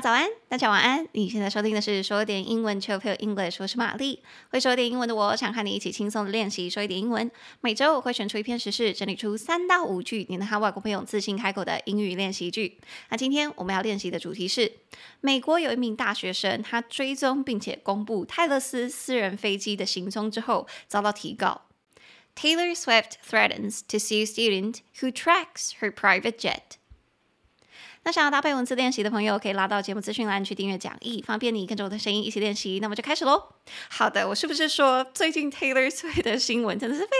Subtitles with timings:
[0.00, 1.06] 早安，大家晚安。
[1.12, 4.22] 你现在收听的是说点英文 Chill English，我是玛丽。
[4.48, 7.30] 会说点英文的我，想和你一起轻松的练习说一点英文。
[7.60, 12.78] 每周我会选出一篇时事，整理出三到五句你能和外国朋友自信开口的英语练习句。
[13.10, 14.72] 那今天我们要练习的主题是：
[15.20, 21.66] 美国有一名大学生，他追踪并且公布泰勒斯私人飞机的行踪之后，遭到提告。
[22.34, 26.79] Taylor Swift threatens to sue student who tracks her private jet.
[28.02, 32.78] 那想要搭配文字练习的朋友，可以拉到节目资讯栏去订阅讲义，方便你跟着我的声音一起练习。
[32.80, 33.42] 那么就开始喽。
[33.88, 37.10] 好的，我是不是说最近 Taylor Swift 的新闻真的是非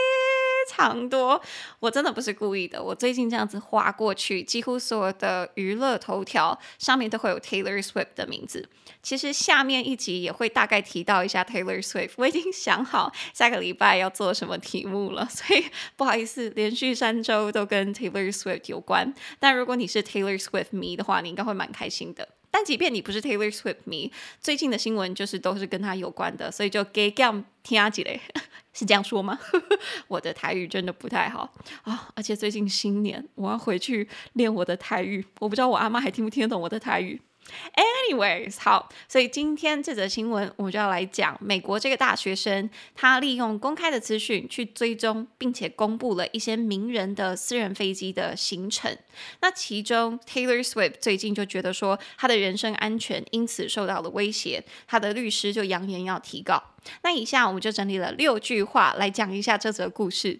[0.61, 1.41] 非常多，
[1.79, 2.81] 我真的不是故意的。
[2.81, 8.69] 我最近这样子划过去，几乎所有的娱乐头条上面都会有 Taylor Swift 的名字。
[9.01, 12.11] 其实下面一集也会大概提到一下 Taylor Swift。
[12.17, 19.11] 我已经想好下个礼拜要做什么题目了， 所以不好意思，连续三周都跟 Taylor Swift 有关。
[19.39, 22.27] 但如果你是 Taylor Swift 迷的话，你应该会蛮开心的。
[22.53, 28.19] 但即便你不是 Taylor Swift 迷，最近的新闻就是都是跟他有关的，所以就给讲听几嘞，
[28.73, 29.37] 是这样说吗？
[30.07, 37.21] 我的台语真的不太好啊、而且最近新年我要回去练我的台语，我不知道我阿妈还听不听得懂我的台语。
[37.75, 48.97] Anyways，好，所以今天这则新闻，我就要来讲美国这个大学生，他利用公开的资讯去追踪，并且公布了一些名人的私人飞机的行程。
[49.41, 56.63] 那其中，Taylor Swift 最近就觉得说，他的人身安全因此受到了威胁，他的律师就扬言要提告。
[57.03, 60.39] 那以下我们就整理了六句话来讲一下这则故事。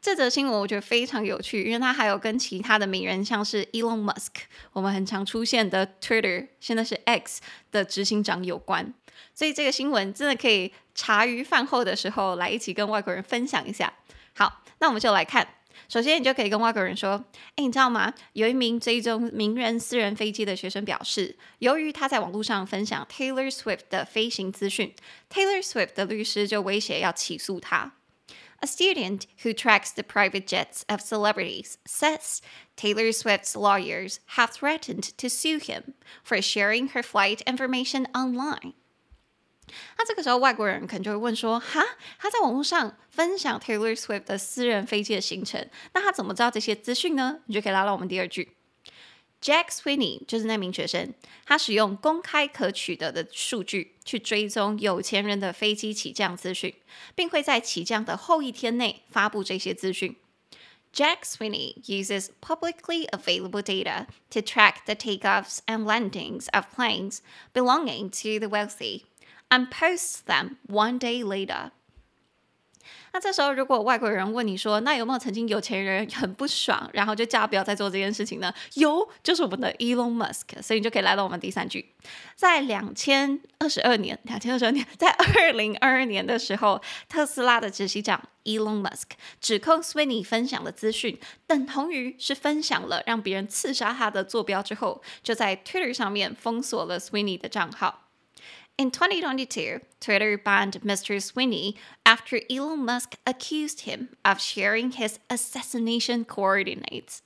[0.00, 8.94] 这则新闻我觉得非常有趣，因为它还有跟其他的名人，像是 Elon Musk，我们很常出现的 Twitter，现在是 X 的执行长有关。
[9.34, 13.92] 所以这个新闻真的可以茶余饭后的时候来一起跟外国人分享一下。
[14.34, 15.46] 好，那我们就来看。
[15.88, 17.24] 首先，你就可以跟外国人说
[17.56, 18.14] ：“哎，你知道吗？
[18.34, 24.94] 有一名追踪名人私人飞机的学生表示，由于他在网络上分享 Taylor Swift 的飞行资讯
[25.28, 27.92] ，Taylor Swift 的律师就威胁要起诉他。”
[28.61, 32.39] A student who tracks the private jets of celebrities says
[32.75, 35.93] Taylor Swift's lawyers have threatened to sue him
[36.23, 38.73] for sharing her flight information online.
[39.97, 41.83] 那这个时候，外国人可能就会问说：“哈，
[42.17, 48.55] 他在网络上分享 Taylor Swift 的私人飞机的行程，那他怎么知道这些资讯呢？”你就可以拉到我们第二句。
[49.41, 51.13] Jack Sweeney 就是那名学生，
[51.45, 56.73] 他使用公开可取得的数据去追踪有钱人的飞机起降资讯，
[57.13, 60.15] 并会在起降的后一天内发布这些资讯。
[60.91, 67.19] Jack Sweeney uses publicly available data to track the takeoffs and landings of planes
[67.53, 69.03] belonging to the wealthy
[69.49, 71.71] and posts them one day later.
[73.12, 78.52] 那这时候，如果外国人问你说，那有没有曾经有钱人很不爽，然后就叫不要再做这件事情呢？
[78.74, 80.62] 有，就是我们的 Elon Musk。
[80.62, 81.92] 所以你就可以来到我们第三句，
[82.36, 98.09] 在两千二十二年，两千二十二年，在二零二二年的时候，特斯拉的执行长 Elon Musk 指控 Sweeney 分享的资讯等同于是分享了让别人刺杀他的坐标之后，就在 Twitter 上面封锁了 Sweeney 的账号。
[98.79, 101.21] In 2022, Twitter banned Mr.
[101.21, 107.19] Sweeney after Elon Musk accused him of sharing his assassination coordinates.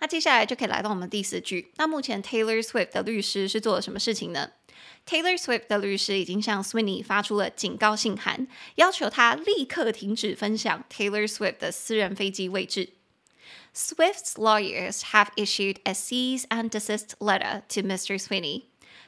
[0.00, 1.72] 那接下来就可以来到我们第四句。
[1.76, 4.52] 那目前 Taylor Swift 的律师是做了什么事情呢？
[5.06, 8.46] Taylor Swift 的律师已经向 Sweeney 发出了警告信函，
[8.76, 12.90] 要求他立刻停止分享 Taylor Swift 的私人飞机位置。
[13.74, 18.18] Swift's lawyers have issued a cease and desist letter to Mr.
[18.18, 18.64] Sweeney.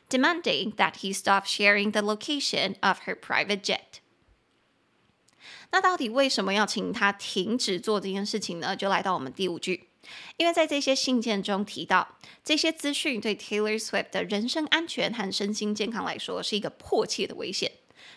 [0.09, 4.01] demanding that he stop sharing the location of her private jet。
[5.73, 8.77] 那到底为什么要请他停止做这件事情呢？
[8.77, 9.89] 就来到我们第五句，
[10.37, 17.71] 因为在这些信件中提到，这些资讯对 Taylor Swift 的人身安全和身心健康来说是一个迫切的危险，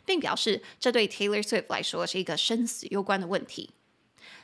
[0.04, 3.70] 并表示这对 Taylor Swift 来说是一个生死攸关的问题。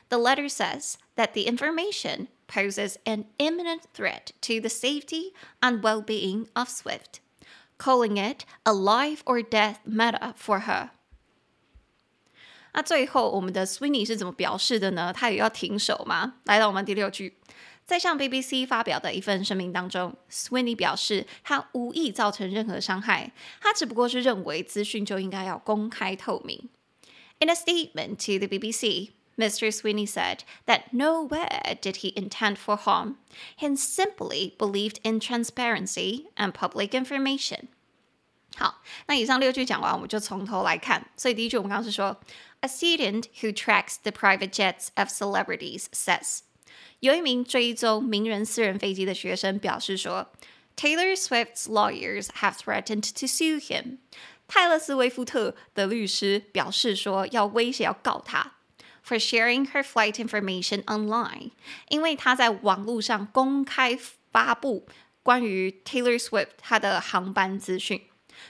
[0.08, 6.46] The letter says that the information poses an imminent threat to the safety and well-being
[6.54, 7.20] of Swift.
[7.78, 10.90] Calling it a life or death matter for her。
[12.72, 15.12] 那最后，我们的 Sweeney 是怎么表示的呢？
[15.12, 16.34] 他也要停手吗？
[16.44, 17.38] 来到我们第六句，
[17.84, 26.68] 在向 BBC 发表的一份声明当中，Sweeney 表示他无意造成任何伤害，他只不过是认为资讯就应该要公开透明。
[27.40, 29.72] In a statement to the BBC, Mr.
[29.72, 33.16] Sweeney said that nowhere did he intend for harm.
[33.56, 37.68] He simply believed in transparency and public information.
[38.56, 41.06] 好，那以上六句讲完，我们就从头来看。
[41.16, 42.20] 所以第一句我们刚刚是说，
[42.60, 46.40] A student who tracks the private jets of celebrities says，
[46.98, 50.30] 有一名追踪名人私人飞机的学生表示说
[50.76, 53.98] Taylor Swift's lawyers have threatened to sue him.
[54.48, 58.56] 泰勒斯·威夫特的律师表示说，要威胁要告他
[59.06, 61.50] ，for sharing her flight information online，
[61.88, 63.98] 因为他在网络上公开
[64.32, 64.86] 发布
[65.22, 68.02] 关于 Taylor Swift 他的航班资讯。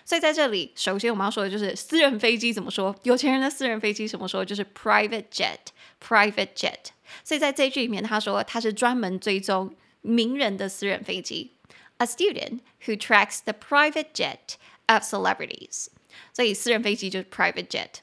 [0.04, 2.94] 所以在这里，首先我们要说的就是私人飞机怎么说？
[3.02, 4.44] 有钱人的私人飞机怎么说？
[4.44, 6.90] 就是 private jet，private jet。
[7.24, 11.56] 所以在这句里面，他说他是专门追踪名人的私人飞机。
[11.96, 14.54] A student who tracks the private jet
[14.86, 15.88] of celebrities，
[16.32, 18.00] 所以私人飞机就是 private jet。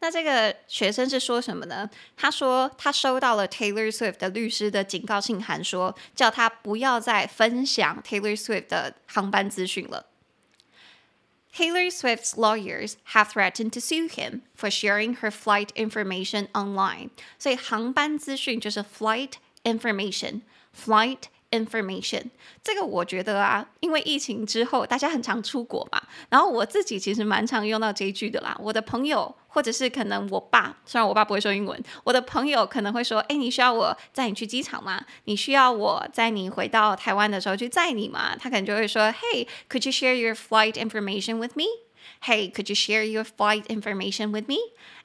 [0.00, 1.88] 那这个学生是说什么呢？
[2.16, 10.06] 他说他收到了 Taylor Swift 的律师的警告信函，说叫他不要再分享 Taylor Swift 的航班资讯了。
[11.54, 17.08] Taylor Swift's lawyers have threatened to sue him for sharing her flight information online。
[17.38, 19.32] 所以航班资讯就是 flight
[19.64, 21.20] information，flight。
[21.51, 22.23] Information，
[22.63, 28.57] 这个我觉得啊，因为疫情之后大家很常出国嘛，然后我自己其实蛮常用到这一句的啦。
[28.59, 35.05] 我的朋友或者是可能我爸，虽然我爸不会说英文，我的朋友可能会说：“哎，你需要我载你去机场吗？
[35.25, 41.65] 你需要我载你回到台湾的时候去载你吗？”他可能就会说：“Hey, could you share your flight information with me?
[42.23, 44.57] Hey, could you share your flight information with me?”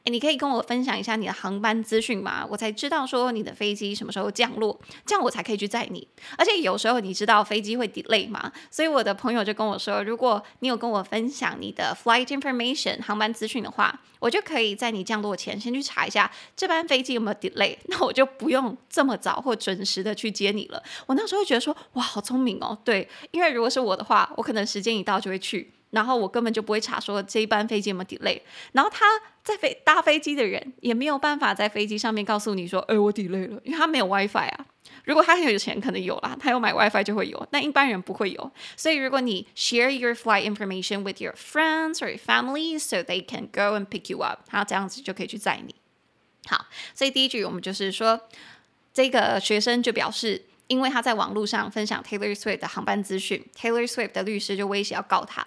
[0.07, 2.47] 你可以跟我分享一下你的航班资讯吗？
[2.49, 6.07] 我才知道说你的飞机什么时候降落，这样我才可以去载你。
[6.39, 20.83] 而且有时候你知道飞机会 delay 嘛，所以我的朋友就跟我说，如果你有跟我分享你的 flight information 航班资讯的话，我就可以在你降落前先去查一下这班飞机有没有 delay， 那我就不用这么早或准时的去接你了。
[21.07, 25.73] 我那时候会觉得说，哇，好聪明哦，对，因为如果是我的话，我可能时间一到就会去。
[25.91, 28.39] 然后我根本就不会查说这一班飞机有没有 delay，
[28.73, 29.07] 然后他
[29.47, 34.67] 在飞搭飞机的人也没有办法在飞机上面告诉你说，哎，我 delay 了，因为他没有 WiFi 啊。
[35.05, 38.53] 如果他很有钱，可能有啦，他有买 WiFi 就会有，但一般人不会有。
[38.77, 43.87] 所以如果你 share your flight information with your friends or your family so they can go and
[43.87, 45.73] pick you up，他这样子就可以去载你。
[46.49, 48.21] 好，所以第一句我们就是说，
[48.93, 55.47] 这个学生就表示，因为他在网络上分享 Taylor Swift 的航班资讯，Taylor Swift 的律师就威胁要告他。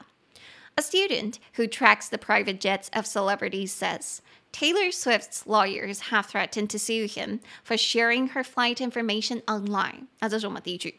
[0.77, 6.69] A student who tracks the private jets of celebrities says Taylor Swift's lawyers have threatened
[6.71, 10.09] to sue him for sharing her flight information online。
[10.21, 10.97] 那这是我们第一句。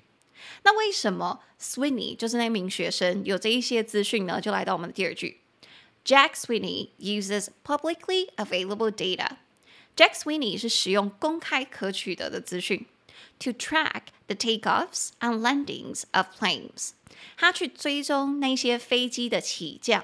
[0.64, 4.40] 那为什么 Sweeney 就是那名学生有这一些资讯呢？
[4.40, 5.40] 就来到我们的第二句。
[6.06, 12.86] Jack Sweeney uses publicly available data。Jack Sweeney 是使用公开可取得的资讯。
[13.40, 16.92] to track the takeoffs and landings of planes，
[17.38, 20.04] 他去追踪那些飞机的起降，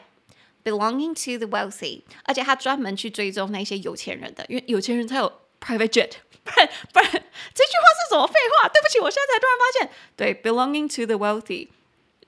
[0.63, 5.31] belonging to the wealthy，而且他专门去追踪那些有钱人的，因为有钱人才有
[5.61, 6.11] private jet，
[6.43, 8.67] 不然不然这句话是什么废话？
[8.69, 11.69] 对不起，我现在才突然发现，对，belonging to the wealthy，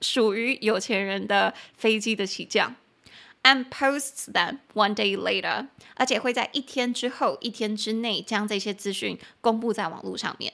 [0.02, 2.76] 属于有钱人的飞机的起降，
[3.44, 10.54] and posts them one day later，而且会在一天之后，一天之内将这些资讯公布在网络上面。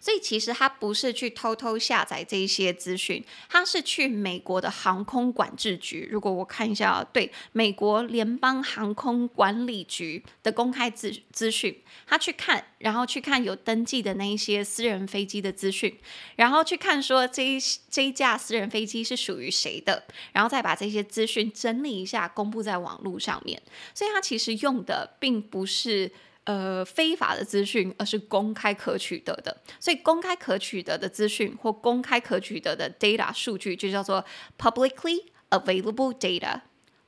[0.00, 6.08] 所以其实他不是去偷偷下载这些资讯，他是去美国的航空管制局。
[6.10, 15.98] 如果我看一下，对，美国联邦航空管理局的公开资资讯，他去看，然后去看有登记的那一些私人飞机的资讯，
[16.36, 17.58] 然后去看说这一
[17.90, 23.60] 这一架私人飞机是属于谁的，然后再把这些资讯整理一下，公布在网络上面。
[23.94, 26.12] 所以他其实用的并不是。
[26.46, 29.56] 呃，非法的资讯，而是公开可取得的。
[29.80, 34.24] 所以，公开可取得的资讯或公开可取得的 data 数据，就叫做
[34.56, 36.60] publicly available data。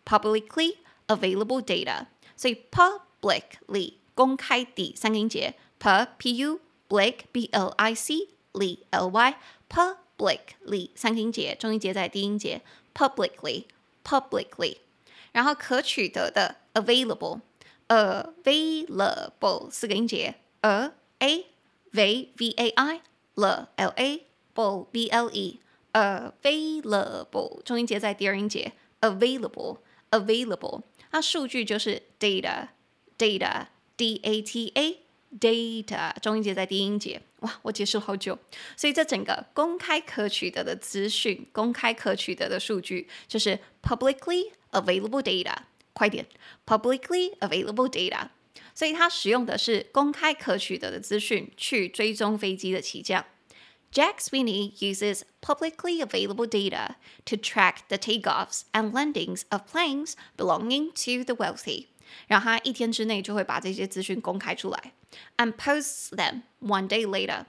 [0.04, 2.06] publicly available data。
[2.36, 9.36] 所以，publicly 公开的三个音节，p p u blick b l i c l l y
[9.68, 12.60] publicly 三个音节，重音节在第一音节
[12.92, 13.66] ，publicly
[14.02, 14.78] publicly。
[15.30, 17.42] 然后可取得的 available。
[17.88, 21.46] Available 四个音节，a a
[21.92, 23.00] v v a i
[23.34, 25.60] l l a b b l e
[25.92, 29.78] available 重音节在第二音节，available
[30.10, 32.68] available 它数据就是 data
[33.16, 33.66] data
[33.96, 34.98] d a t a
[35.40, 38.38] data 重音节在第一音节，哇，我解释了好久，
[38.76, 45.54] 所以这整个公开可取得的资讯，公开可取得的数据就是 publicly available data。
[45.97, 46.25] 快点，
[46.65, 48.29] publicly available data，
[48.73, 53.25] 所以它使用的是公开可取得的资讯去追踪飞机的起降。
[53.91, 56.95] Jack Sweeney uses publicly available data
[57.25, 61.87] to track the takeoffs and landings of planes belonging to the wealthy。
[62.27, 64.93] 然后他一天之内就会把这些资讯公开出来，
[65.37, 67.45] and posts them one day later。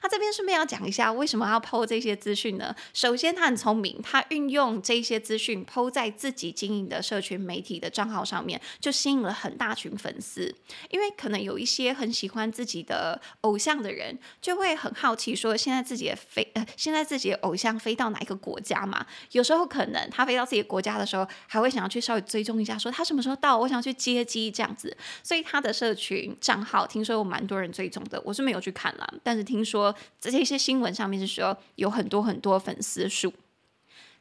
[0.00, 2.74] 他这边顺便要讲一下，为什么要剖这些资讯呢？
[2.92, 10.54] 首先，他很聪明，他运用这些资讯剖在自己经营的社群媒体的账号上面，就吸引了很大群粉丝。
[10.90, 19.06] 因为可能有一些很喜欢自己的偶像的人，就会很好奇说，现在自己的飞呃，现在自己的偶像飞到哪一个国家嘛？
[19.32, 24.96] 有时候可能他飞到自己的国家的时候，还会想要去稍微追踪一下，说他什么时候到，我想去接机这样子。
[25.22, 29.94] 所以他的社群账号听说有蛮多人追踪的，我是没有去看啦，但是听说。
[30.20, 33.32] 这些新闻上面是说有很多很多粉丝数。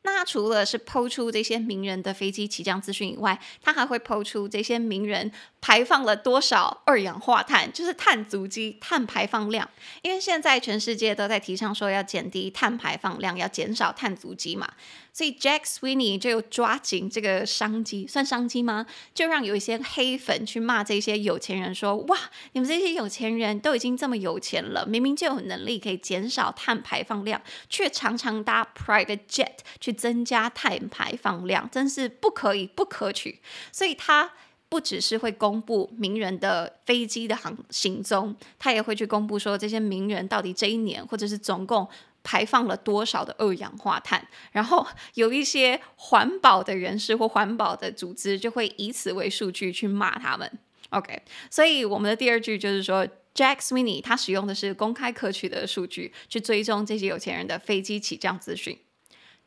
[0.03, 5.31] 那除了是抛出这些名人的飞机起降资讯以外，他还会抛出这些名人
[5.67, 9.69] 排放了多少二氧化碳，就是碳足迹、碳排放量。
[10.01, 14.65] 因为现在全世界都在提倡说要减低碳排放量，要减少碳足迹嘛。
[15.11, 18.85] 所以 Jack Sweeney 就抓紧这个商机，算商机吗？
[19.13, 22.17] 就让有一些黑粉去骂这些有钱人说：“哇，
[22.53, 33.41] 你们这些有钱人都已经这么有钱了，明明就有能力可以减少碳排放量，却常常搭 private jet 去增加碳排放量，真是不可以，不可取。”
[33.73, 34.31] 所以他
[34.69, 41.87] 不只是会公布名人的飞机的航行踪，他也会去公布说这些名人到底这一年或者是总共。
[42.23, 44.27] 排放了多少的二氧化碳？
[44.51, 50.59] 然后有一些环保的人士或环保的组织就会以此为数据去骂他们。
[50.89, 58.77] OK，所以我们的第二句就是说，Jack Sweeney 他使用的是公开可取的数据去追踪这些有钱人的飞机起降资讯。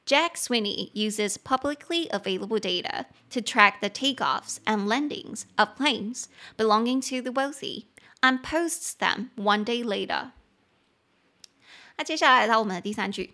[0.06, 7.02] Jack Sweeney uses publicly available data to track the takeoffs and landings of planes belonging
[7.02, 7.88] to the wealthy
[8.22, 10.32] and posts them one day later.
[11.98, 13.34] 那接下来到我们的第三句，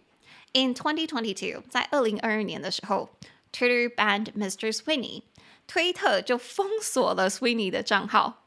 [0.53, 3.09] In 2022，在二零二二年的时候，
[3.51, 4.71] Twitter banned Mr.
[4.71, 5.23] Sweeney，
[5.67, 8.45] 推特就封锁了 Sweeney 的账号，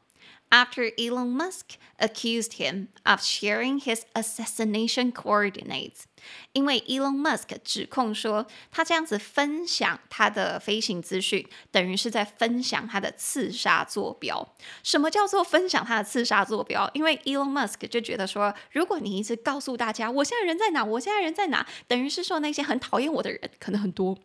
[0.49, 6.05] After Elon Musk accused him of sharing his assassination coordinates。
[6.52, 14.54] 因为 Elon Musk 指控说，他这样子分享他的飞行资讯，等于是在分享他的刺杀坐标。
[14.82, 16.90] 什么叫做分享他的刺杀坐标？
[16.94, 24.18] 因为 Elon Musk 就觉得说，如果你一直告诉大家我现在人在哪，我现在人在哪，等于是说那些很讨厌我的人可能很多，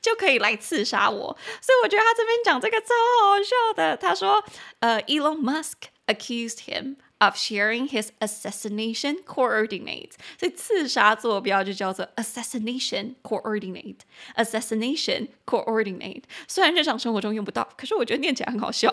[0.00, 1.36] 就可以来刺杀我。
[1.60, 2.88] 所以我觉得他这边讲这个超
[3.22, 3.96] 好笑的。
[3.96, 4.42] 他说，
[4.80, 6.96] 呃，Elon Musk accused him。
[7.22, 16.24] Of sharing his assassination coordinates，所以刺杀坐标就叫做 assassination coordinate，assassination coordinate。
[16.48, 18.90] 虽然日常生活中用不到，可是我觉得念起来很好笑，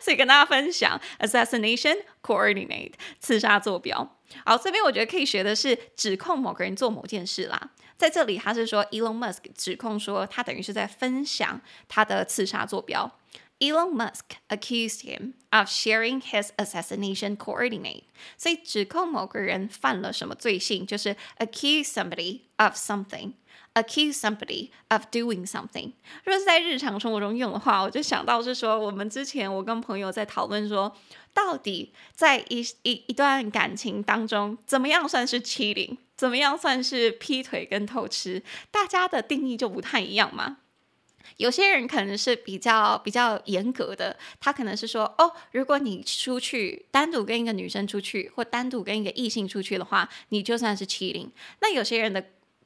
[0.00, 4.16] 所以跟大家分享 assassination coordinate，刺杀坐标。
[4.44, 7.70] 好，这边我觉得可以学的是指控某个人做某件事啦。
[7.96, 13.10] 在这里他是说 Elon Musk 指控说他等于是在分享他的刺杀坐标。
[13.58, 18.02] Elon Musk accused him of sharing his assassination coordinate，
[18.36, 25.92] 所以指控某个人犯了什么罪行，就是 accuse somebody of something，accuse somebody of doing something。
[26.24, 30.94] 如果是在日常生活中用的话，我就想到是说，我们之前我跟朋友在讨论说，
[31.32, 40.58] 到底在一一一段感情当中，怎么样算是 cheating，怎么样算是劈腿跟偷吃，大家的定义就不太一样嘛。
[41.36, 51.28] 有些人可能是比较比较严格的，他可能是说，哦，如果你出去单独跟一个女生出去，或单独跟一个异性出去的话，你就算是 cheating。
[51.60, 52.24] 那有些人的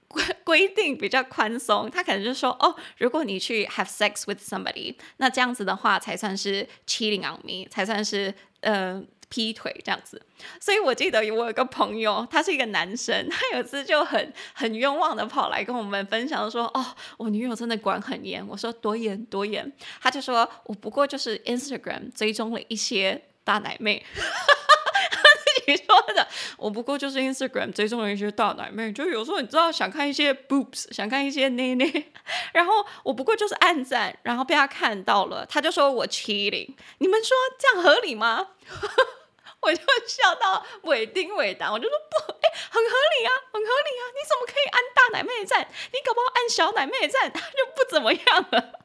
[0.08, 9.02] 规规定比较宽松，他可能就说，哦，如果你去 have sex with somebody，那这样子的话才算是 cheating on me，才算是呃。
[9.30, 10.20] 劈腿这样子，
[10.60, 16.84] 所以我记得我有个朋友，他是一个男生，他有次就很很冤枉的跑来跟我们分享说，哦，
[17.16, 18.46] 我女友真的管很严。
[18.46, 19.72] 我说多严多严，
[20.02, 24.04] 他就说我不过就是 Instagram 追踪了一些大奶妹，
[25.66, 25.84] 你说
[26.14, 32.10] 的，我不过就是 Instagram 追踪了一些大奶妹，就有时候你知道想看一些 boobs，想看一些内内，
[32.52, 38.48] 然后我不过就是暗赞，然后被他看到了，他就说我 cheating，你们说这样合理吗？
[39.60, 45.68] 我就笑到尾丁尾当，我就说不，哎，很合理啊，很合理啊，你怎么可以按大奶妹赞？
[45.92, 48.80] 你搞不好按小奶妹赞，他就不怎么样了。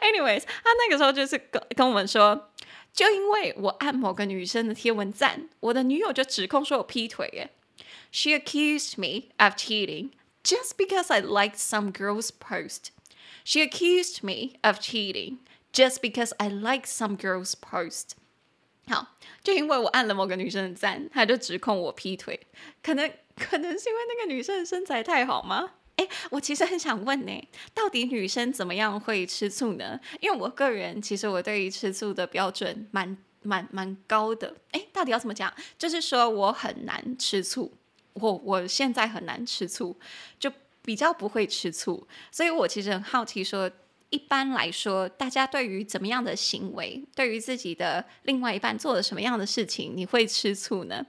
[0.00, 2.50] Anyways，他那个时候就是跟跟我们说，
[2.92, 7.50] 就因为我按某个女生的贴文赞，我的女友就指控说我劈腿耶。
[8.10, 10.10] She accused me of cheating
[10.42, 12.90] just because I liked some girl's post.
[13.44, 15.38] She accused me of cheating
[15.72, 18.16] just because I liked some girl's post.
[18.86, 22.38] 好，就因为我按了某个女生的赞，他就指控我劈腿，
[22.82, 25.70] 可能可能是因为那个女生的身材太好吗？
[25.96, 30.00] 诶，我其实很想问呢，到底女生怎么样会吃醋呢？
[30.20, 34.56] 因为我个人其实我对于吃醋的标准蛮蛮蛮高的。
[34.72, 35.54] 诶，到底要怎么讲？
[35.78, 37.72] 就是说我很难吃醋，
[38.14, 39.96] 我我现在很难吃醋，
[40.38, 42.06] 就比较不会吃醋。
[42.32, 43.70] 所以我其实很好奇，说
[44.14, 51.04] 一般来说，大家对于怎么样的行为，对于自己的另外一半做了什么样的事情，你会吃醋呢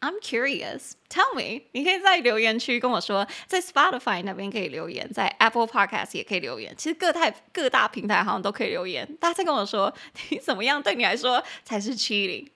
[0.00, 0.92] ？I'm curious.
[1.10, 1.64] Tell me.
[1.72, 6.74] 你可以在留言区跟我说，在 Spotify 那边可以留言，在 Apple Podcast 也可以留言。
[6.78, 9.06] 其实各大各大平台好像都可以留言。
[9.20, 9.92] 大家在跟我说，
[10.30, 12.48] 你怎么样对你来说才是 cheating?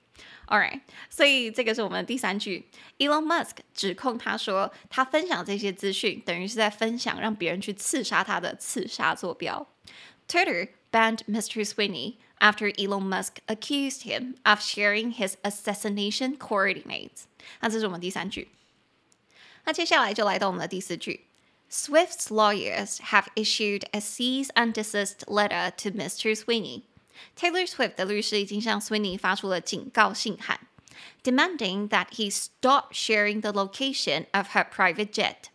[0.46, 0.80] Alright.
[1.10, 2.66] 所以这个是我们的第三句。
[2.98, 9.66] Elon Musk 指控他说，他分享这些资讯等于是在分享让别人去刺杀他的刺杀坐标。
[10.29, 11.65] Twitter banned Mr.
[11.65, 17.25] Sweeney after Elon Musk accused him of sharing his assassination coordinates.
[17.61, 18.49] 那这是我们第三句。
[19.65, 21.25] 那接下来就来到我们的第四句。
[21.69, 26.35] Swift's lawyers have issued a cease and desist letter to Mr.
[26.35, 26.83] Sweeney.
[27.35, 30.59] Taylor Swift 的律师已经向 Sweeney 发出了警告信函，
[31.23, 35.49] demanding that he stop sharing the location of her private jet，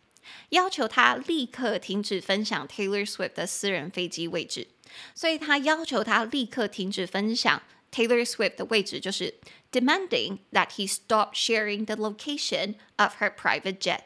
[0.49, 4.67] 要求他立刻停止分享 Taylor Swift 的私人飞机位置。
[5.13, 9.33] 所以他要求他立刻停止分享 Taylor Swift 的位置，就是
[9.71, 14.01] demanding that he stop sharing the location of her private jet。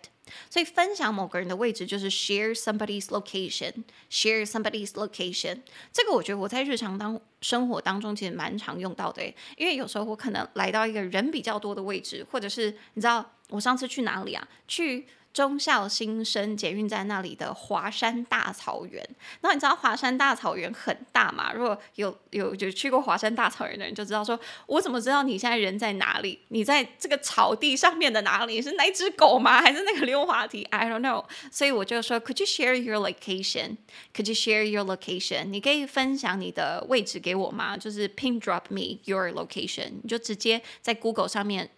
[0.49, 5.61] 所以分享某个人的位置就是 share somebody's location，share somebody's location。
[5.91, 9.23] 这个我觉得我在日常当生活当中其实蛮常用到的，
[9.57, 14.47] 因为有时候我可能来到一个人比较多的位置，或者是你知道我上次去哪里啊？
[14.67, 15.07] 去。
[15.31, 19.01] 忠孝新生捷运站那里的华山大草原，
[19.41, 21.53] 然后你知道华山大草原很大嘛？
[21.53, 26.39] 如果有有就去过华山大草原的人就知道说，我怎么知道你现在人在哪里？
[26.49, 28.61] 你在这个草地上面的哪里？
[28.61, 29.61] 是那只狗吗？
[29.61, 31.23] 还是那个溜滑梯？I don't know。
[31.51, 35.45] 所以我就说，Could you share your location？Could you share your location？
[35.45, 37.77] 你可以分享你的位置给我吗？
[37.77, 41.69] 就是 pin drop me your location，你就直接在 Google 上面。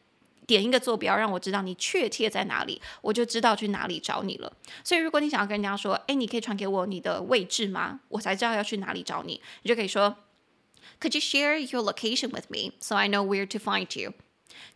[0.48, 4.52] 点一个坐标，让我知道你确切在哪里，我就知道去哪里找你了。
[4.84, 8.02] 所以，如果你想要跟人家说，哎，你可以传给我你的位置吗？
[8.10, 9.42] 我才知道要去哪里找你。
[9.64, 10.18] 你就可以说
[11.00, 14.14] ，Could you share your location with me so I know where to find you?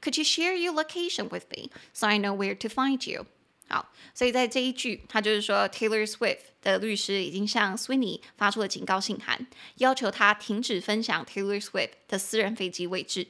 [0.01, 3.25] Could you share your location with me so I know where to find you?
[3.67, 9.47] 好，所以在这一句，他就是说，Taylor Swift 的律师已经向 Swinney 发出了警告信函，
[9.77, 13.27] 要求他停止分享 Taylor Swift 的私人飞机位置。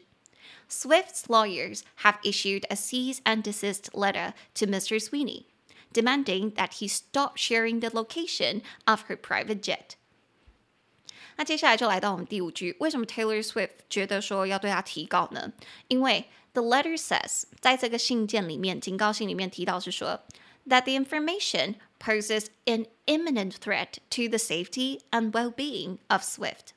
[0.69, 5.01] Swift's lawyers have issued a cease and desist letter to Mr.
[5.01, 5.47] Sweeney,
[5.93, 9.97] demanding that he stop sharing the location of her private jet.
[11.37, 15.53] 那接下来就来到我们第五句，为什么 Taylor Swift 觉得说要对他提告呢？
[15.89, 20.21] 因为 the letter says，在这个信件里面，警告信里面提到是说，
[20.69, 26.74] that the information poses an imminent threat to the safety and well-being of Swift。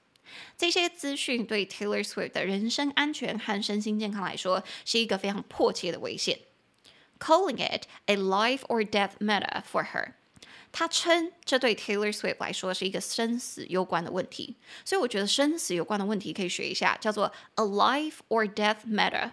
[0.57, 6.38] 这些资讯对 Taylor Swift 的人身安全和身心健康来说是一个非常迫切的危险
[7.19, 10.12] ，calling it a life or death matter for her。
[10.71, 19.33] 他称这对 Taylor Swift 来说是一个生死攸关的问题，所以我觉得生死攸关的问题可以学一下，叫做 a life or death matter。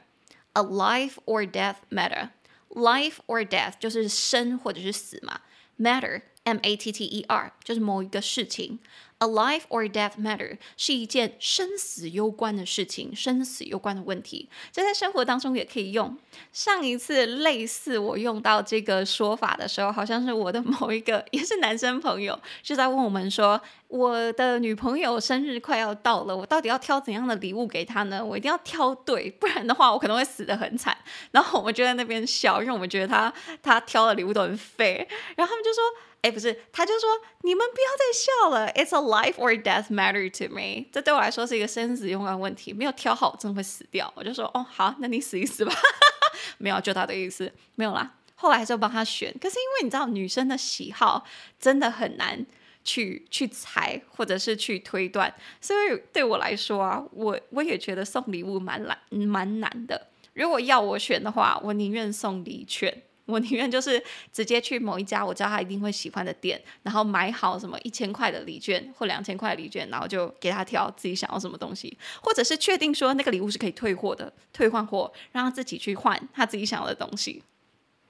[0.57, 5.41] a life or death matter，life or death 就是生或者是死嘛
[5.77, 8.79] ，matter M A T T E R 就是某一个事情。
[9.19, 16.17] A life or death matter 是一件生死攸关的事情，生死攸关的问题，这在生活当中也可以用。
[16.51, 28.23] 上一次类似我用到这个说法的时候，好像是我的某一个也是男生朋友，就在问我们说，我的女朋友生日快要到了，我到底要挑怎样的礼物给她呢？
[28.23, 30.95] 我一定要挑对，不然的话我可能会死得很惨。
[31.31, 35.07] 然后我们就在那边笑，因为我们觉得他他挑的礼物都很废。
[35.37, 35.81] 然后他们就说。
[36.25, 37.07] 哎，不是，他就说
[37.43, 38.67] 你们不要再笑了。
[38.73, 40.87] It's a life or death matter to me。
[40.91, 44.11] 这对我来说是一个生死攸关问题，没有挑好，真的会死掉。
[44.15, 45.71] 我就说，哦，好，那你死一死吧。
[46.57, 48.15] 没有，就他的意思，没有啦。
[48.33, 51.23] 后来还是帮他选，可是因为你知道，女生的喜好
[51.59, 52.43] 真的很难
[52.83, 60.07] 去去猜，或者是去推断，所以对我来说啊，我我也觉得送礼物蛮难蛮难的。
[60.33, 63.03] 如果要我选的话，我宁愿送礼券。
[63.25, 77.41] 我宁愿就是直接去某一家我知道他一定会喜欢的店，然后买好什么一千块的礼券或两千块的礼券，然后就给他挑自己想要什么东西，或者是确定说那个礼物是可以退货的，退换货，让他自己去换他自己想要的东西。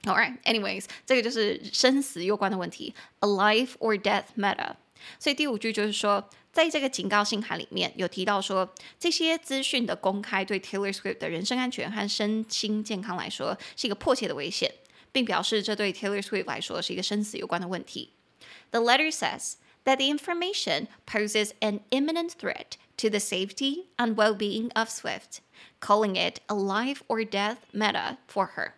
[0.04, 4.76] All right, anyways，这个就是生死攸关的问题，a life or death matter。
[5.18, 14.72] 所以第五句就是说，在这个警告信函里面有提到说，这些资讯的公开对 Taylor Swift 的人身安全和身心健康来说是一个迫切的危险。
[15.15, 18.13] 并表示这对 Taylor Swift 来说是一个生死攸关的问题。
[18.71, 19.55] The letter says
[19.85, 25.41] that the information poses an imminent threat to the safety and well-being of Swift,
[25.81, 28.75] calling it a life or death matter for her.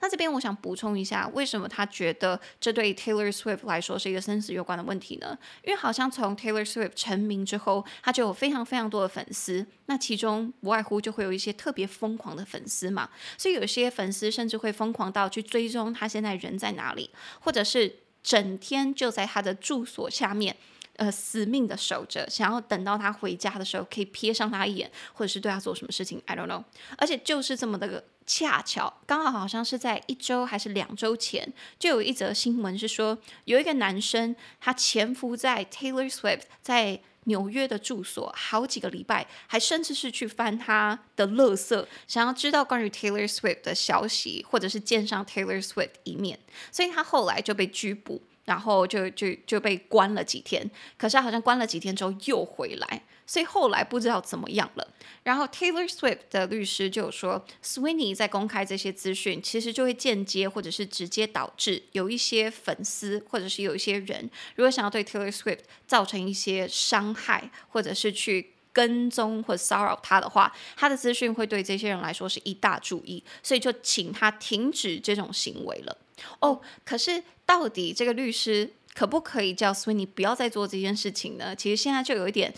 [0.00, 5.36] 那这边我想补充一下，为什么他觉得这对 Taylor Swift 来说是一个生死攸关的问题呢？
[5.64, 13.08] 因为好像从 Taylor Swift 成名之后，他就有非常非常多的粉丝，那其中不外乎就会有一些特别疯狂的粉丝嘛，
[13.38, 17.10] 所以有些粉丝甚至会疯狂到去追踪他现在人在哪里，
[17.40, 20.56] 或者是整天就在他的住所下面。
[20.96, 26.64] 呃，死命的守着，想要等到他回家的时候可以瞥上他一眼，或者是对他做什么事情，I don't know。
[26.96, 46.38] 而且就是这么的个恰巧，刚好好像是在一周还是两周前，就有一则新闻是说，有一个男生他潜伏在 Taylor Swift 在纽约的住所好几个礼拜，还甚至是去翻他的垃圾，想要知道关于 Taylor Swift 的消息，或者是见上 Taylor Swift 一面，
[46.72, 48.22] 所以他后来就被拘捕。
[48.46, 54.88] 然后就就就被关了几天，可是好像关了几天之后又回来，所以后来不知道怎么样了。
[55.24, 75.98] 然后 Taylor Swift 的律师就说，Swinney 在公开这些资讯，其实就会间接或者是直接导致有一些粉丝或者是有一些人，如果想要对 Taylor Swift 造成一些伤害，或者是去跟踪或骚扰他的话，他的资讯会对这些人来说是一大注意，所以就请他停止这种行为了。
[76.40, 81.54] 哦，可是到底这个律师可不可以叫 Sweeney 不要再做这件事情呢？
[81.54, 82.52] 其实现在就有一点，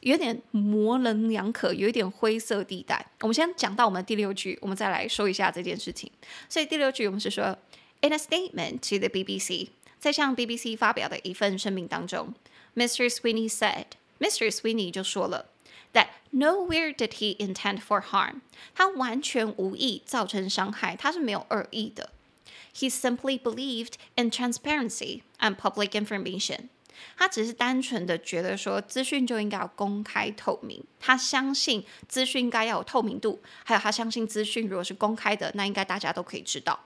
[0.00, 3.06] 有点模棱两可，有一点灰色地带。
[3.20, 6.10] 我们先讲到我们的第六句，我们再来说一下这件事情。
[6.48, 7.56] 所以第六句我们是说
[8.02, 9.68] ，In a statement to the BBC，
[9.98, 12.34] 在向 BBC 发表的一份声明当中
[12.76, 13.08] ，Mr.
[13.08, 14.50] Sweeney said，Mr.
[14.50, 15.46] Sweeney 就说了
[15.94, 18.42] ，that nowhere did he intend for harm，
[18.74, 22.10] 他完全无意造成伤害，他是没有恶意的。
[22.78, 26.68] He simply believed in transparency and public information。
[27.16, 30.82] 他只是单纯的觉得说，资讯就应该要公开透明。
[30.98, 36.78] 他相信资讯应该要有透明度，还有他相信资讯如果是公开的，那应该大家都可以知道。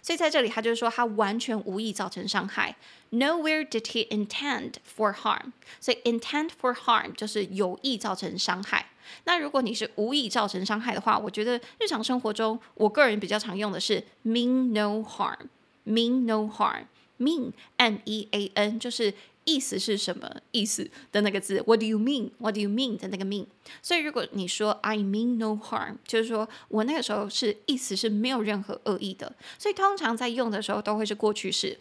[0.00, 2.76] 所以在这里，他就是说他完全无意造成伤害。
[3.10, 5.52] Nowhere did he intend for harm。
[5.80, 8.86] 所以 intend for harm 就是有意造成伤害。
[9.24, 15.46] 那如果你是无意造成伤害的话，我觉得日常生活中，我个人比较常用的是 mean no harm。
[15.86, 16.84] mean no harm。
[17.18, 19.12] mean m e a n 就是
[19.44, 21.62] 意思是什么意思的那个字。
[21.66, 22.30] What do you mean?
[22.38, 23.46] What do you mean 的那个 mean。
[23.82, 29.34] 所以如果你说 I mean no harm，就是说我那个时候是意思是没有任何恶意的。
[29.58, 31.78] 所以通常在用的时候都会是过去式。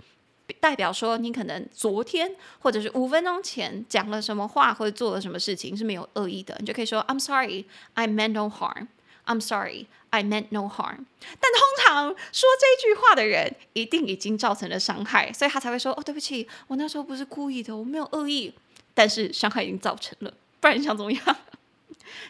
[0.60, 8.88] 代表说你可能昨天或者是五分钟前讲了什么话或者做了什么事情是没有恶意的，你就可以说 I'm sorry, I meant no harm.
[9.25, 11.06] I'm sorry, I meant no harm.
[11.21, 18.53] 但通常说这句话的人一定已经造成了伤害，所以他才会说哦，对不起，我那时候不是故意的，我没有恶意，
[18.93, 21.38] 但是伤害已经造成了，不然你想怎么样？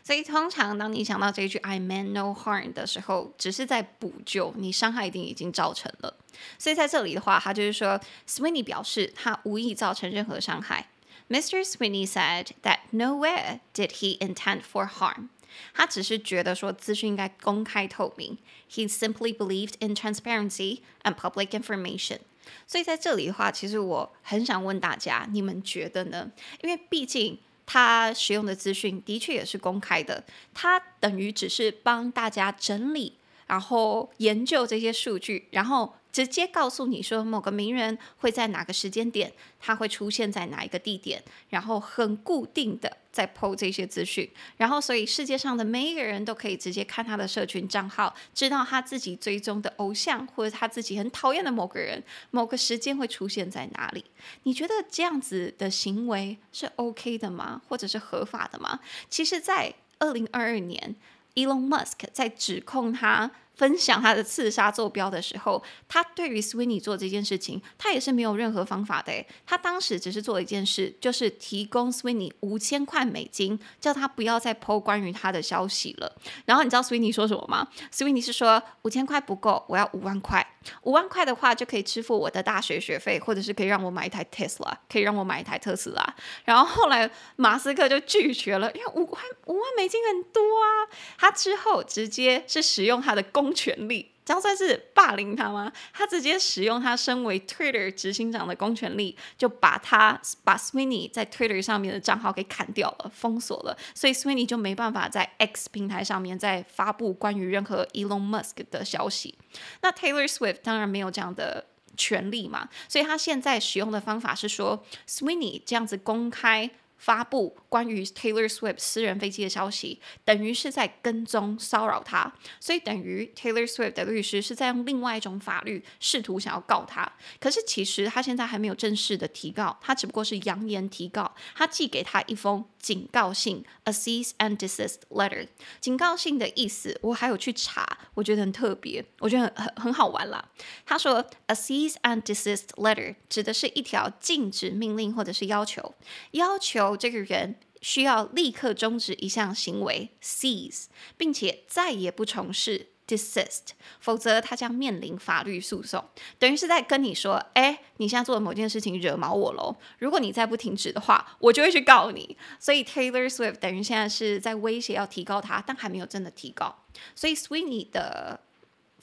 [0.04, 6.16] 所以通常当你想到这一句 "I meant no harm" 的时候，只是在补救，你伤害一定已经造成了。
[6.58, 10.90] 所以在这里的话，他就是说，Sweeney 表示他无意造成任何伤害。
[11.30, 11.64] Mr.
[11.64, 15.30] Sweeney said that nowhere did he intend for harm。
[15.74, 18.38] 他只是觉得说资讯应该公开透明。
[18.70, 22.20] He simply believed in transparency and public information。
[22.68, 26.32] 所以在这里的话，其实我很想问大家，你们觉得呢？
[26.62, 27.40] 因为毕竟。
[27.66, 30.24] 他使用的资讯的确也是公开的，
[30.54, 35.96] 他等于只是帮大家整理，然后研究这些数据，然后。
[36.14, 54.06] 直接告诉你说某个名人会在哪个时间点，他会出现在哪一个地点，然后很固定的在 po 这些资讯，然后所以世界上的每一个人都可以直接看他的社群账号，知道他自己追踪的偶像或者他自己很讨厌的某个人，某个时间会出现在哪里？
[54.44, 57.60] 你觉得这样子的行为是 OK 的吗？
[57.68, 58.80] 或者是合法的吗？
[59.10, 60.96] 其实，在二零二二年
[61.34, 63.32] ，Elon Musk 在指控他。
[63.56, 69.14] 分享他的刺杀坐标的时候，他对于 Sweeney 做这件事情，他也是没有任何方法的。
[69.46, 76.16] 他当时只是做了一件事，就是提供 Sweeney 五千块美金，叫他不要再 po 关于他的消息了。
[76.46, 80.46] 然后你知道 Sweeney 说什么吗？Sweeney 是说五千块不够，我要五万块。
[80.84, 86.16] 五万块的话就可以支付我的大学学费，或者是可以让我买一台 Tesla，可以让我买一台特斯拉。
[86.46, 90.88] 然后后来马斯克就拒绝了，因为五万五万美金很多啊。
[91.18, 95.70] 他之后直接是使用他的公公权力，这样算是霸凌他吗？
[95.92, 109.38] 他直接使用他身为 Twitter 执行长的公权力，就把他把 Sweeney 在 Twitter 上面的账号给砍掉了，封锁了，所以 Sweeney 就没办法在 X 平台上面再发布关于任何 Elon Musk 的消息。
[109.82, 111.66] 那 Taylor Swift 当然没有这样的
[111.98, 116.72] 权利嘛，所以他现在使用的方法是说，Sweeney 这样子公开。
[116.98, 127.12] 发布关于 Taylor Swift 私人飞机的消息，等于是在跟踪骚扰他，所以等于 Taylor Swift 的律师是在用另外一种法律试图想要告他。
[127.42, 131.36] 可是其实他现在还没有正式的提告，他只不过是扬言提告。
[131.56, 135.48] 他寄给他一封警告信，a cease and desist letter。
[135.82, 140.50] 警告信的意思我还有去查，我觉得很特别，我觉得很很很好玩啦。
[140.86, 145.94] 他说 a cease and desist letter 指的是一条禁止命令或者是要求，
[146.32, 146.93] 要求。
[146.96, 150.86] 这个人需要立刻终止一项行为，cease，
[151.18, 156.04] 并且再也不从事，desist，否则他将面临法律诉讼。
[156.40, 162.38] 等于是在跟你说，哎，你现在做的某件事情惹毛我喽，如果你再不停止的话，我就会去告你。
[162.60, 166.76] 所以 Taylor Swift 等于现在是在威胁要提高他，但还没有真的提高。
[167.16, 168.40] 所以 Sweeney 的。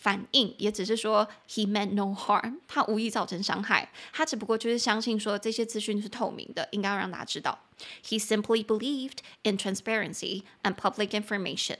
[0.00, 7.59] 反应也只是说 he meant no harm，他无意造成伤害，他只不过就是相信说这些资讯是透明的，应该要让大家知道。
[8.05, 11.77] He simply believed in transparency and public information。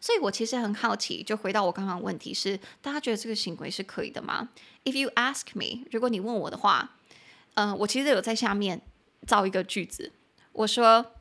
[0.00, 4.50] 所以我其实很好奇，就回到我刚刚的问题是，大家觉得这个行为是可以的吗
[4.84, 6.96] ？If you ask me，如果你问我的话，
[7.54, 8.82] 嗯、呃，我其实有在下面
[9.26, 10.12] 造一个句子，
[10.52, 11.12] 我说。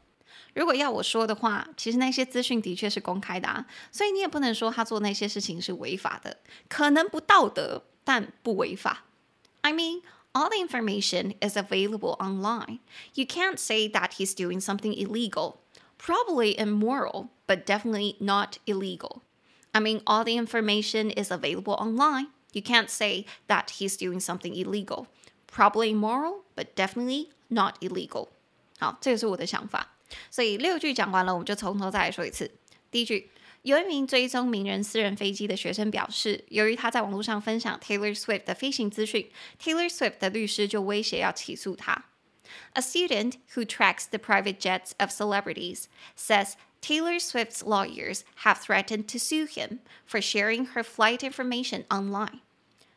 [0.56, 6.38] 如果要我说的话，其实那些资讯的确是公开的啊，所以你也不能说他做那些事情是违法的，
[6.68, 9.06] 可能不道德，但不违法。
[9.62, 10.02] I mean,
[10.35, 12.81] all the information is available online.
[13.15, 15.61] You can't say that he's doing something illegal.
[15.99, 19.23] Probably immoral, but definitely not illegal.
[19.73, 22.29] I mean, all the information is available online.
[22.53, 25.07] You can't say that he's doing something illegal.
[25.47, 28.29] Probably immoral, but definitely not illegal.
[28.79, 29.97] 好，这个是我的想法。
[30.31, 32.51] 所以六句讲完了，我们就从头再来说一次。
[32.91, 33.31] 第一句，
[33.64, 39.30] 有一名追踪名人私人飞机的学生表示，由于他在网络上分享 Taylor Swift 的飞行资讯
[39.62, 42.06] ，Taylor Swift 的律师就威胁要起诉他。
[42.74, 45.86] A student who tracks the private jets of celebrities
[46.18, 52.40] says Taylor Swift's lawyers have threatened to sue him for sharing her flight information online。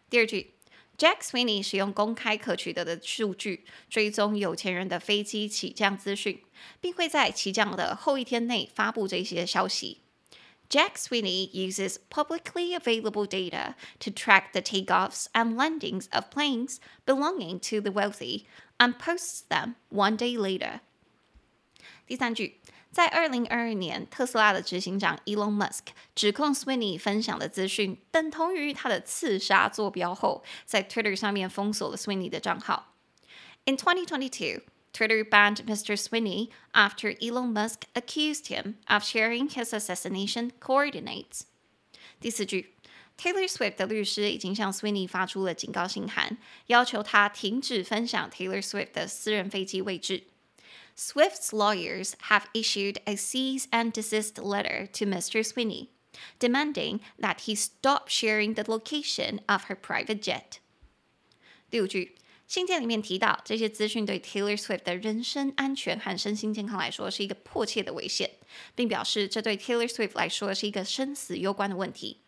[0.08, 0.52] 第二句。
[0.98, 6.40] Jack Sweeney 使用公开可取得的数据追踪有钱人的飞机起降资讯，
[6.80, 9.98] 并会在起降的后一天内发布这些消息。
[10.71, 17.79] Jack Sweeney uses publicly available data to track the takeoffs and landings of planes belonging to
[17.79, 18.45] the wealthy
[18.77, 20.81] and posts them one day later.
[22.05, 22.59] 第三句。
[22.89, 32.95] 在二零二二年，特斯拉的执行长 Elon Musk 指控 Sweeney 分享的资讯等同于他的刺杀坐标后，在 Twitter 上面封锁了 Sweeney 的账号。
[33.65, 34.61] In 2022,
[34.93, 35.95] Twitter banned Mr.
[35.97, 41.45] Sweeney after Elon Musk accused him of sharing his assassination coordinates.
[42.19, 42.73] 第四句，
[43.15, 50.23] Taylor Swift 的律师已经向 Sweeney 发出了警告信函，要求他停止分享 Taylor Swift 的私人飞机位置。
[50.95, 55.43] Swift's lawyers have issued a cease and desist letter to Mr.
[55.43, 55.89] Sweeney,
[56.39, 60.59] demanding that he stop sharing the location of her private jet.
[61.69, 62.15] 第五句，
[62.51, 68.31] 信件里面提到，这些资讯对 Taylor Swift 的人身安全和身心健康来说是一个迫切的危险，
[68.73, 72.21] 并表示这对 Taylor Swift 来说是一个生死攸关的问题。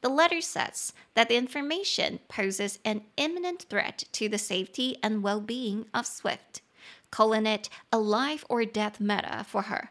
[0.00, 5.84] The letter says that the information poses an imminent threat to the safety and well-being
[5.92, 6.60] of Swift.
[7.10, 9.90] Calling it a life or death matter for her。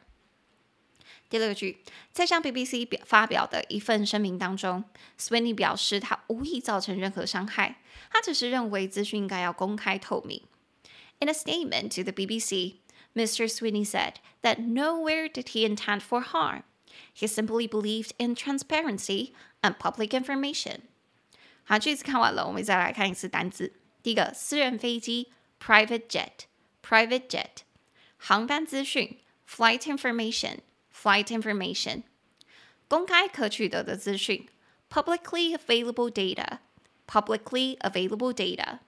[1.30, 1.78] 第六句，
[2.12, 4.84] 在向 BBC 表发表的一份声明当中，
[5.20, 10.44] Sweeney 表示他无意造成任何伤害，他只是认为资讯应该要公开透明。
[11.20, 12.76] In a statement to the BBC,
[13.14, 13.48] Mr.
[13.48, 16.64] Sweeney said that nowhere did he intend for harm.
[17.16, 20.80] He simply believed in transparency and public information。
[21.64, 23.74] 好，句子看完了，我们再来看一次单字。
[24.02, 27.62] 第一个，私人飞机 （private jet）。private jet，
[28.18, 29.78] 航班资讯，flight
[30.96, 32.04] information，flight information，
[32.88, 34.48] 公开可取得的资讯，
[34.90, 38.80] publicly available data，publicly available data，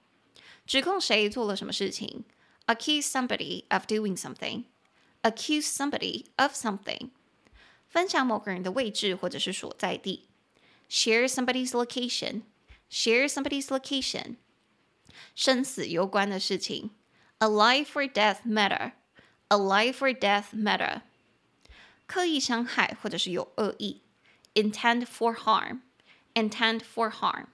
[0.66, 2.24] 指控谁做了什么事情，
[2.66, 7.10] accuse somebody of doing something，accuse somebody of something，
[7.88, 10.28] 分享某个人的位置或者是所在地，
[10.88, 14.36] share somebody's location，share somebody's location，
[15.34, 16.90] 生死攸关的事情。
[17.38, 18.92] A life or death matter.
[19.48, 21.02] A life or death matter.
[22.09, 24.01] 刻意伤害或者是有恶意。
[24.55, 25.81] Intend for harm.
[26.33, 27.45] Intend for harm.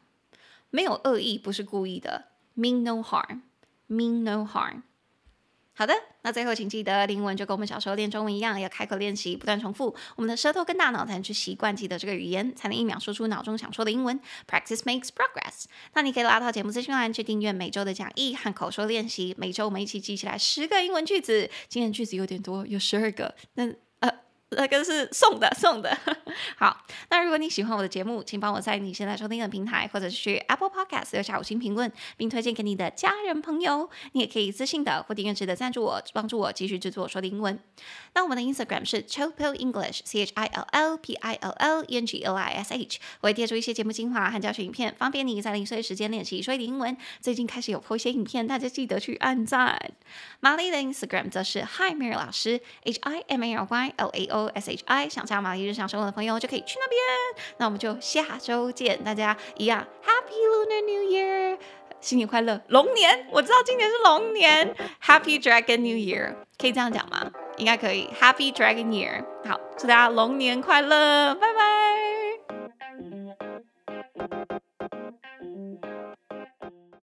[0.70, 2.30] 没有恶意，不是故意的。
[2.56, 3.42] Mean no harm.
[3.90, 4.84] Mean no harm.
[5.74, 14.18] 好的，那最后请记得，英文就跟我们小时候练中文一样，要开口练习，不断重复，我们的舌头跟大脑才能去习惯记得这个语言，才能一秒说出脑中想说的英文。
[14.48, 15.66] Practice makes progress。
[15.94, 21.52] 那你可以拉到节目资讯栏去订阅每周的讲义和口说练习，每周我们一起记起来十个英文句子。
[21.68, 23.70] 今天句子有点多，有十二个，那。
[24.50, 25.98] 那个是送的，送的。
[26.56, 33.90] 好，那如果你喜欢我的节目，请帮我在你现在收听的平台，或者是去 Apple Podcast 留下五星评论，并推荐给你的家人朋友。
[34.14, 37.60] 你也可以私信的或订阅式的赞助我，帮助我继续制作说的英文。
[38.14, 42.24] 那我们的 Instagram 是 Chillpill English，C H I L L P I L L E N G
[42.24, 43.00] L I S H。
[43.22, 46.96] 我会贴出一些节目精华和教学影片，方便你在零碎时间练习说一点英文。
[47.20, 49.92] 最近开始有播一些影片，大家记得去按赞。
[50.40, 54.35] 玛丽的 Instagram 则是 Hi Mary 老师，H I M A R Y L A O。
[54.54, 57.00] S H I 想加玛丽日常生活的朋友就可以去那边，
[57.58, 61.58] 那我们就下周见，大家一样 Happy Lunar New Year，
[62.02, 67.32] 新年快乐，龙年，我知道今年是龙年，Happy Dragon New Year，可以这样讲吗？
[67.58, 72.05] 应该可以，Happy Dragon Year，好，祝大家龙年快乐，拜拜。